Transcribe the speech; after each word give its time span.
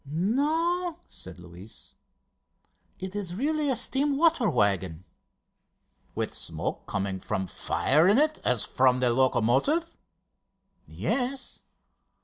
"No," 0.03 0.97
said 1.07 1.37
Luis; 1.37 1.93
"it 2.97 3.15
is 3.15 3.35
really 3.35 3.69
a 3.69 3.75
steam 3.75 4.17
water 4.17 4.49
waggon." 4.49 5.05
"With 6.15 6.33
smoke 6.33 6.87
coming 6.87 7.19
from 7.19 7.45
fire 7.45 8.07
in 8.07 8.17
it, 8.17 8.41
as 8.43 8.65
from 8.65 8.99
the 8.99 9.13
locomotive?" 9.13 9.95
"Yes." 10.87 11.61